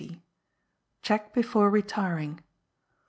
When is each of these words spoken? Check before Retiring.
Check 1.03 1.31
before 1.31 1.69
Retiring. 1.69 2.41